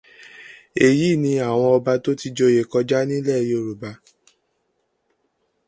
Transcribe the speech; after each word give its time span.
Èyí 0.87 1.09
ni 1.21 1.31
àwọn 1.49 1.69
ọba 1.77 1.91
tó 2.03 2.11
ti 2.19 2.27
joyè 2.37 2.61
kọ́já 2.71 2.99
ní 3.09 3.15
ilẹ̀ 3.19 3.41
Yorùbá. 3.49 3.91